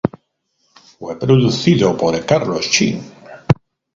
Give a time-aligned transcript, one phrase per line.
[0.97, 3.03] Fue producido por Carlos Jean.